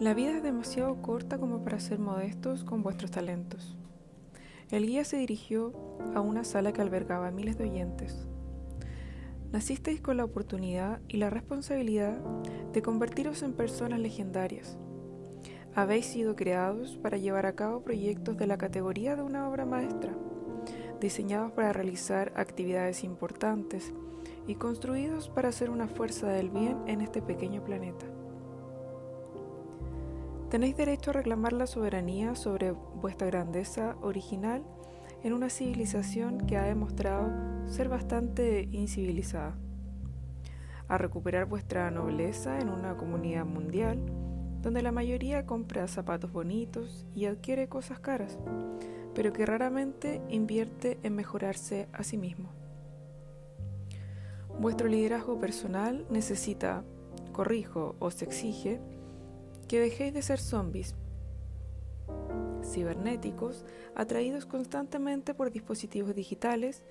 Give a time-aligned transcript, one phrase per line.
[0.00, 3.76] La vida es demasiado corta como para ser modestos con vuestros talentos.
[4.70, 5.72] El guía se dirigió
[6.14, 8.28] a una sala que albergaba miles de oyentes.
[9.50, 12.16] Nacisteis con la oportunidad y la responsabilidad
[12.72, 14.78] de convertiros en personas legendarias.
[15.74, 20.16] Habéis sido creados para llevar a cabo proyectos de la categoría de una obra maestra,
[21.00, 23.92] diseñados para realizar actividades importantes
[24.46, 28.06] y construidos para ser una fuerza del bien en este pequeño planeta.
[30.50, 34.64] Tenéis derecho a reclamar la soberanía sobre vuestra grandeza original
[35.22, 37.30] en una civilización que ha demostrado
[37.66, 39.58] ser bastante incivilizada,
[40.88, 44.00] a recuperar vuestra nobleza en una comunidad mundial
[44.62, 48.38] donde la mayoría compra zapatos bonitos y adquiere cosas caras,
[49.14, 52.48] pero que raramente invierte en mejorarse a sí mismo.
[54.58, 56.84] Vuestro liderazgo personal necesita,
[57.32, 58.80] corrijo, o se exige,
[59.68, 60.94] que dejéis de ser zombies
[62.64, 66.82] cibernéticos atraídos constantemente por dispositivos digitales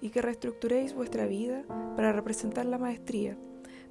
[0.00, 1.64] y que reestructuréis vuestra vida
[1.96, 3.36] para representar la maestría,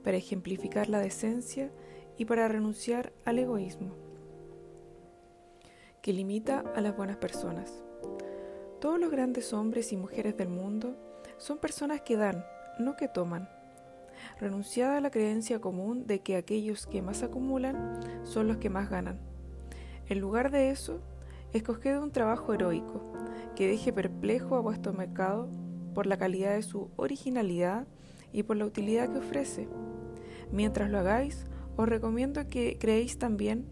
[0.04, 1.72] para ejemplificar la decencia
[2.18, 3.92] y para renunciar al egoísmo,
[6.02, 7.84] que limita a las buenas personas.
[8.80, 10.96] Todos los grandes hombres y mujeres del mundo
[11.38, 12.46] son personas que dan,
[12.80, 13.50] no que toman
[14.40, 18.90] renunciada a la creencia común de que aquellos que más acumulan son los que más
[18.90, 19.20] ganan.
[20.08, 21.02] En lugar de eso,
[21.54, 23.02] escoged un trabajo heroico
[23.56, 25.50] que deje perplejo a vuestro mercado
[25.94, 27.88] por la calidad de su originalidad
[28.32, 29.68] y por la utilidad que ofrece.
[30.52, 31.46] Mientras lo hagáis,
[31.78, 33.66] os recomiendo que creéis también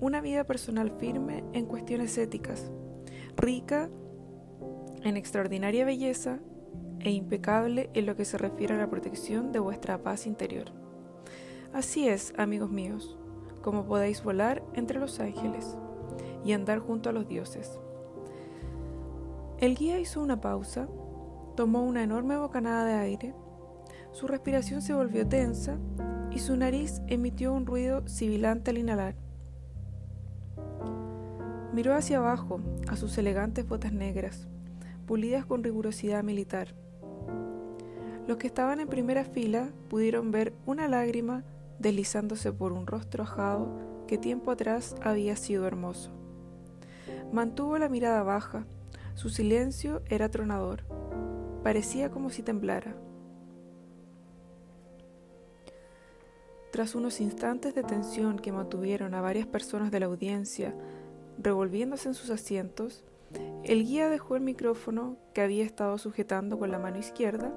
[0.00, 2.70] una vida personal firme en cuestiones éticas,
[3.36, 3.90] rica
[5.02, 6.40] en extraordinaria belleza
[7.04, 10.72] e impecable en lo que se refiere a la protección de vuestra paz interior.
[11.72, 13.16] Así es, amigos míos,
[13.62, 15.76] como podéis volar entre los ángeles
[16.44, 17.78] y andar junto a los dioses.
[19.58, 20.88] El guía hizo una pausa,
[21.56, 23.34] tomó una enorme bocanada de aire,
[24.12, 25.78] su respiración se volvió tensa
[26.30, 29.16] y su nariz emitió un ruido sibilante al inhalar.
[31.72, 34.46] Miró hacia abajo a sus elegantes botas negras,
[35.06, 36.74] pulidas con rigurosidad militar.
[38.26, 41.44] Los que estaban en primera fila pudieron ver una lágrima
[41.78, 43.68] deslizándose por un rostro ajado
[44.06, 46.10] que tiempo atrás había sido hermoso.
[47.32, 48.64] Mantuvo la mirada baja,
[49.14, 50.84] su silencio era tronador,
[51.62, 52.96] parecía como si temblara.
[56.72, 60.74] Tras unos instantes de tensión que mantuvieron a varias personas de la audiencia
[61.38, 63.04] revolviéndose en sus asientos,
[63.64, 67.52] el guía dejó el micrófono que había estado sujetando con la mano izquierda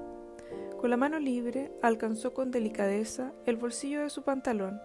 [0.78, 4.80] con la mano libre alcanzó con delicadeza el bolsillo de su pantalón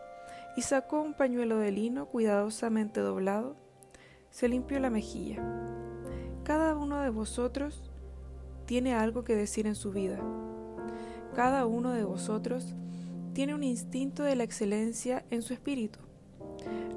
[0.57, 3.55] y sacó un pañuelo de lino cuidadosamente doblado.
[4.31, 5.37] Se limpió la mejilla.
[6.43, 7.83] Cada uno de vosotros
[8.65, 10.19] tiene algo que decir en su vida.
[11.35, 12.75] Cada uno de vosotros
[13.33, 15.99] tiene un instinto de la excelencia en su espíritu.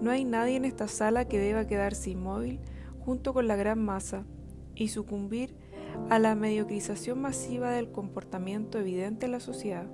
[0.00, 2.60] No hay nadie en esta sala que deba quedarse inmóvil
[3.04, 4.24] junto con la gran masa
[4.74, 5.54] y sucumbir
[6.08, 9.86] a la mediocrización masiva del comportamiento evidente en la sociedad.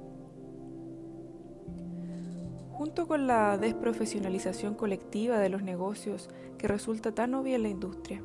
[2.71, 6.29] Junto con la desprofesionalización colectiva de los negocios
[6.59, 8.23] que resulta tan obvia en la industria,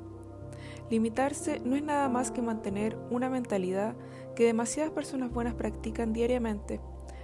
[0.89, 3.95] limitarse no es nada más que mantener una mentalidad
[4.35, 6.81] que demasiadas personas buenas practican diariamente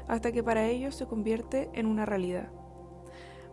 [0.08, 2.52] hasta que para ellos se convierte en una realidad.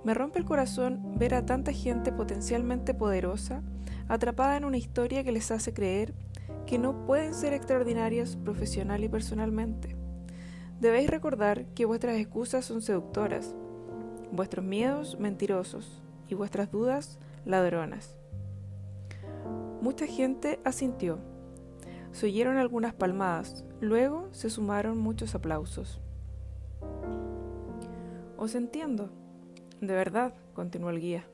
[0.04, 3.62] Me rompe el corazón ver a tanta gente potencialmente poderosa
[4.08, 6.14] atrapada en una historia que les hace creer
[6.66, 9.96] que no pueden ser extraordinarias profesional y personalmente.
[10.80, 13.54] Debéis recordar que vuestras excusas son seductoras,
[14.32, 18.16] vuestros miedos mentirosos y vuestras dudas ladronas.
[19.80, 21.18] Mucha gente asintió.
[22.12, 26.00] Se oyeron algunas palmadas, luego se sumaron muchos aplausos.
[28.36, 29.10] Os entiendo,
[29.80, 31.24] de verdad, continuó el guía.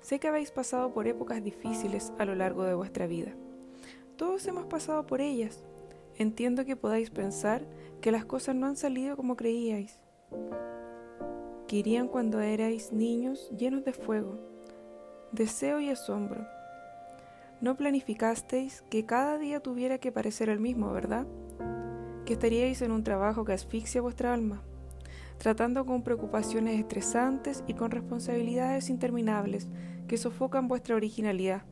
[0.00, 3.32] Sé que habéis pasado por épocas difíciles a lo largo de vuestra vida.
[4.20, 5.64] Todos hemos pasado por ellas.
[6.14, 7.66] Entiendo que podáis pensar
[8.02, 9.98] que las cosas no han salido como creíais.
[11.66, 14.38] Que irían cuando erais niños llenos de fuego,
[15.32, 16.46] deseo y asombro.
[17.62, 21.26] No planificasteis que cada día tuviera que parecer el mismo, ¿verdad?
[22.26, 24.62] Que estaríais en un trabajo que asfixia vuestra alma,
[25.38, 29.70] tratando con preocupaciones estresantes y con responsabilidades interminables
[30.08, 31.62] que sofocan vuestra originalidad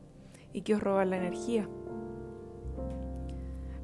[0.51, 1.69] y que os roban la energía.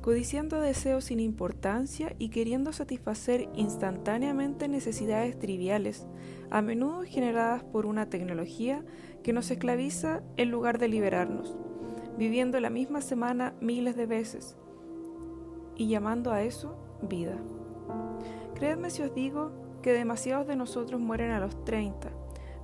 [0.06, 6.06] Codiciando deseos sin importancia y queriendo satisfacer instantáneamente necesidades triviales,
[6.52, 8.86] a menudo generadas por una tecnología
[9.24, 11.57] que nos esclaviza en lugar de liberarnos,
[12.19, 14.56] viviendo la misma semana miles de veces
[15.75, 17.40] y llamando a eso vida.
[18.54, 22.12] Creedme si os digo que demasiados de nosotros mueren a los 30,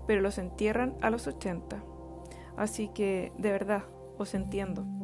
[0.05, 1.83] pero los entierran a los 80.
[2.55, 3.85] Así que, de verdad,
[4.19, 5.00] os entiendo.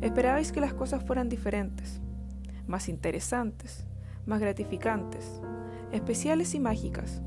[0.00, 2.00] Esperabais que las cosas fueran diferentes,
[2.66, 3.86] más interesantes,
[4.26, 5.40] más gratificantes,
[5.92, 7.22] especiales y mágicas.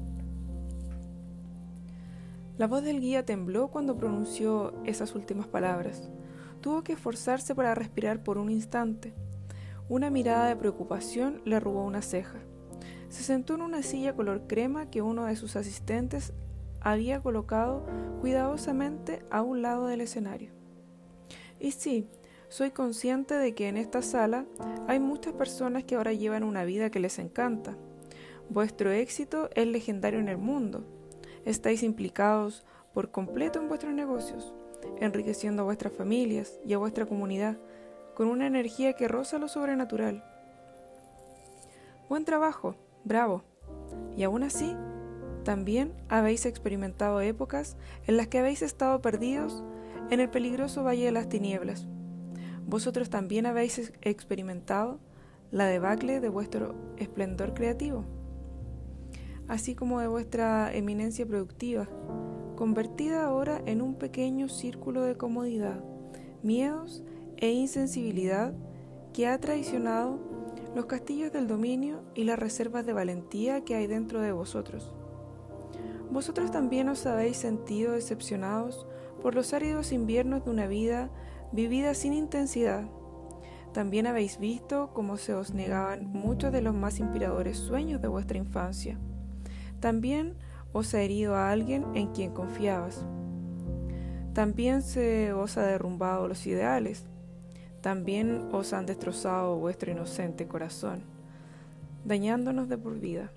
[2.58, 6.10] La voz del guía tembló cuando pronunció esas últimas palabras.
[6.62, 9.14] Tuvo que esforzarse para respirar por un instante.
[9.88, 12.40] Una mirada de preocupación le arrugó una ceja.
[13.08, 16.34] Se sentó en una silla color crema que uno de sus asistentes
[16.82, 17.86] había colocado
[18.20, 20.52] cuidadosamente a un lado del escenario.
[21.60, 22.08] Y sí,
[22.50, 24.46] soy consciente de que en esta sala
[24.88, 27.78] hay muchas personas que ahora llevan una vida que les encanta.
[28.50, 30.84] Vuestro éxito es legendario en el mundo.
[31.46, 34.56] Estáis implicados por completo en vuestros negocios,
[35.00, 37.58] enriqueciendo a vuestras familias y a vuestra comunidad
[38.16, 40.24] con una energía que roza lo sobrenatural.
[42.10, 43.44] Buen trabajo, bravo.
[44.18, 44.76] Y aún así,
[45.44, 49.64] también habéis experimentado épocas en las que habéis estado perdidos
[50.10, 51.88] en el peligroso valle de las tinieblas.
[52.70, 55.00] Vosotros también habéis experimentado
[55.50, 58.06] la debacle de vuestro esplendor creativo,
[59.48, 61.90] así como de vuestra eminencia productiva,
[62.56, 65.84] convertida ahora en un pequeño círculo de comodidad,
[66.44, 67.04] miedos
[67.38, 68.54] e insensibilidad
[69.14, 70.20] que ha traicionado
[70.76, 74.94] los castillos del dominio y las reservas de valentía que hay dentro de vosotros.
[76.12, 78.86] Vosotros también os habéis sentido decepcionados
[79.24, 81.10] por los áridos inviernos de una vida
[81.52, 82.84] vivida sin intensidad.
[83.74, 88.38] También habéis visto cómo se os negaban muchos de los más inspiradores sueños de vuestra
[88.38, 88.98] infancia.
[89.80, 90.36] También
[90.74, 93.06] os ha herido a alguien en quien confiabas.
[94.34, 97.06] También se os ha derrumbado los ideales.
[97.82, 101.04] También os han destrozado vuestro inocente corazón,
[102.04, 103.32] dañándonos de por vida,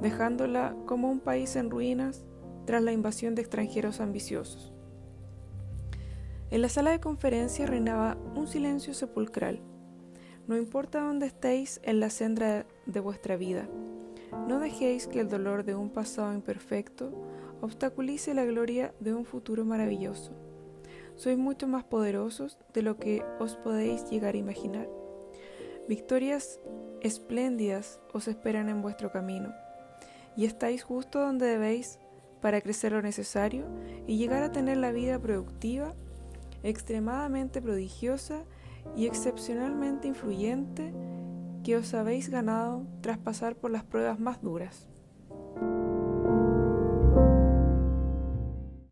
[0.00, 2.24] dejándola como un país en ruinas
[2.66, 4.75] tras la invasión de extranjeros ambiciosos.
[6.50, 9.60] En la sala de conferencia reinaba un silencio sepulcral.
[10.46, 13.68] No importa dónde estéis en la senda de vuestra vida,
[14.46, 17.12] no dejéis que el dolor de un pasado imperfecto
[17.60, 20.32] obstaculice la gloria de un futuro maravilloso.
[21.16, 24.88] Sois mucho más poderosos de lo que os podéis llegar a imaginar.
[25.88, 26.60] Victorias
[27.00, 29.52] espléndidas os esperan en vuestro camino,
[30.36, 31.98] y estáis justo donde debéis
[32.40, 33.64] para crecer lo necesario
[34.06, 35.94] y llegar a tener la vida productiva,
[36.68, 38.42] extremadamente prodigiosa
[38.96, 40.92] y excepcionalmente influyente
[41.64, 44.88] que os habéis ganado tras pasar por las pruebas más duras.